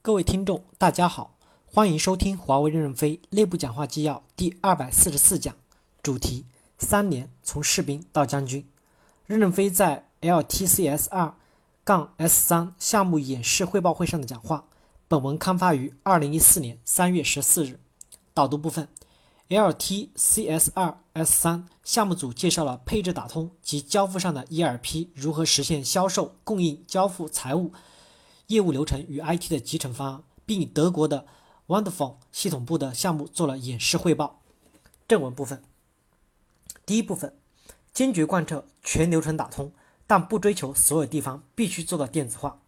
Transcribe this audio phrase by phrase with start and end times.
[0.00, 1.36] 各位听众，大家好，
[1.66, 5.54] 欢迎收听华为任正非内部讲话纪要第二百四十四讲，
[6.02, 6.46] 主题：
[6.78, 8.64] 三年从士兵到将军。
[9.26, 11.34] 任正非在 LTCS 二
[11.82, 14.64] 杠 S 三项目演示汇报会上的讲话。
[15.08, 17.80] 本文刊发于二零一四年三月十四日。
[18.32, 18.88] 导读部分
[19.48, 27.72] ：LTCS 二 S 三项目组介绍了配置打通及交付上的 ERP 如何实现销售、供应、交付、财务。
[28.48, 31.26] 业务流程与 IT 的集成方案，并以德国的
[31.66, 34.40] Wonderful 系统部的项目做了演示汇报。
[35.06, 35.62] 正文部分，
[36.86, 37.36] 第一部分，
[37.92, 39.72] 坚决贯彻全流程打通，
[40.06, 42.62] 但不追求所有地方必须做到电子化。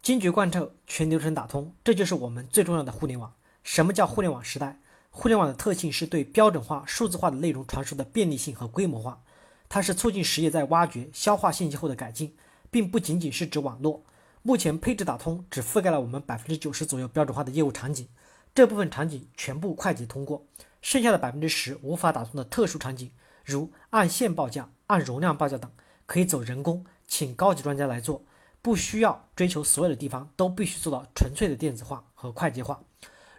[0.00, 3.34] 坚决贯彻全流程打通，这就是我们最重要的互联网。
[3.64, 4.78] 什么叫互联网时代？
[5.10, 9.20] 互联网的特性是对标准化、数字化的内容传输的便利性和规模化，
[9.68, 12.36] 它是促进实业在挖掘、消化信息后的改进，
[12.70, 14.04] 并不仅仅是指网络。
[14.46, 18.06] 目前配置打通只覆盖了我们百分之九十左右标准化的业务场景，
[18.54, 20.46] 这部分场景全部快捷通过，
[20.80, 23.10] 剩下的百分之十无法打通的特殊场景，
[23.44, 25.68] 如按线报价、按容量报价等，
[26.06, 28.22] 可以走人工，请高级专家来做，
[28.62, 32.84] 不需要追求所有的地方都必须做到纯粹的电子化和快捷化。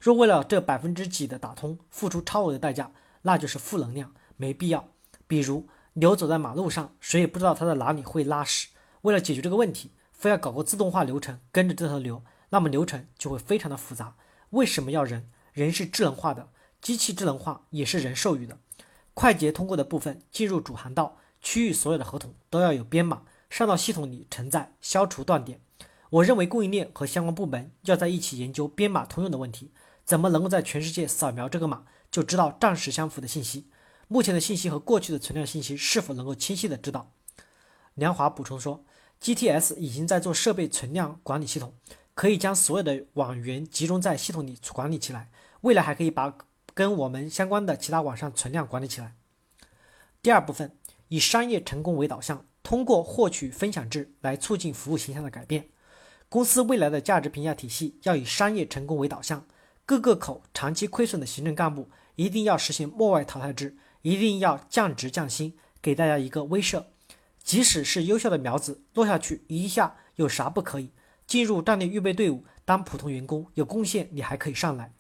[0.02, 4.90] 若为了这百分之几的打通付出超额的代价，那就是负能量，没必要。
[5.26, 8.68] 比如牛走在马路上，谁也不知道它在哪里会拉屎，
[9.04, 9.94] 为了解决这个问题。
[10.18, 14.16] 非要搞个自动化流程跟着这头牛，那么流程就会非常的复杂。
[14.50, 15.30] 为什么要人？
[15.54, 16.50] 人是智能化的，
[16.82, 18.58] 机器智能化也是人授予的。
[19.14, 25.62] 快捷通过的部分进入主航道区域，所有的合同都要有编码上到系统里承载，消除断点。
[26.10, 29.72] 我认为供应链和相关部门要在一起研究编码通用的问题，
[30.04, 33.70] 怎么能够在全世界扫描这个码就知道账实相符的信息？
[34.08, 37.12] 目前的信息和过去的存量信息是否能够清晰的知道？
[37.94, 38.84] 梁华补充说。
[39.22, 41.74] GTS 已经在做设备存量管理系统，
[42.14, 45.30] 可以将所有的网源集中在系统里管理起来。
[45.62, 46.38] 未来还可以把
[46.74, 49.16] 跟我们相关的其他网上存量管理起来。
[50.22, 50.76] 第二部分
[51.08, 55.70] 以商业成功为导向，通过获取分享制来促进服务形象的改变。
[56.30, 59.48] 公司未来的价值评价体系要以商业成功为导向，
[59.86, 66.84] 各个口长期亏损的行政干部一定要实行末外淘汰制，一定要降职降薪，给大家一个威慑。
[67.48, 70.92] 即使是优秀的苗子落下去一下有啥不可以？
[71.26, 74.92] 进入战略预备队伍当普通员工有贡献，你还可以上来，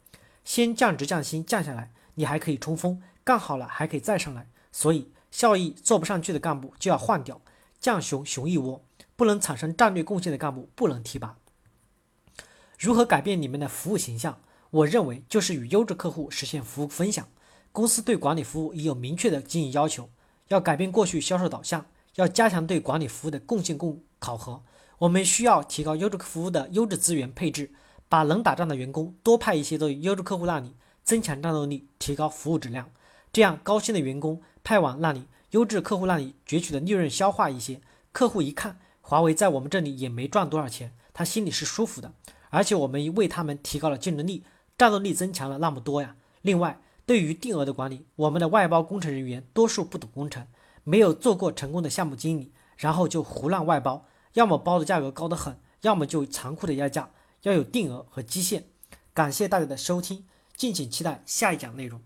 [0.45, 4.47] 先降职降薪降下来，你还可以冲锋，干好了还可以再上来。
[4.71, 7.41] 所以效益做不上去的干部就要换掉，
[7.81, 8.81] 降熊熊一窝，
[9.17, 11.35] 不能产生战略贡献的干部不能提拔。
[12.79, 14.39] 如何改变你们的服务形象？
[14.69, 17.27] 我认为就是与优质客户实现服务分享。
[17.73, 20.09] 公司对管理服务已有明确的经营要求，
[20.47, 21.85] 要改变过去销售导向。
[22.17, 24.63] 要加强对管理服务的贡献共考核，
[24.97, 27.71] 我们需要提高优质服务的优质资源配置，
[28.09, 30.73] 把能打仗的员工多派一些到优质客户那里，
[31.03, 32.89] 增强战斗力，提高服务质量。
[33.31, 42.11] 这样高薪的员工派往那里，优质客户那里攫取的利润消化一些，客户一看华为在我们这里也没赚多少钱，他心里是舒服的。
[42.49, 44.43] 而且我们为他们提高了竞争力，
[44.75, 46.15] 战斗力增强了那么多呀。
[46.41, 50.47] 另外，对于定额的管理，我们的外包工程人员多数不懂工程。
[50.87, 54.05] 没有做过成功的项目经理，然后就胡乱外包，
[54.35, 57.11] 要么包的价格高得很，要么就残酷的压价，
[57.41, 58.69] 要有定额和基线。
[59.13, 60.25] 感谢大家的收听，
[60.55, 62.01] 敬请期待下一讲内容。